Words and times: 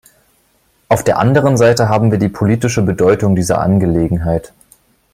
Auf 0.89 1.03
der 1.03 1.19
anderen 1.19 1.57
Seite 1.57 1.87
haben 1.87 2.09
wir 2.09 2.17
die 2.17 2.27
politische 2.27 2.81
Bedeutung 2.81 3.35
dieser 3.35 3.61
Angelegenheit. 3.61 4.51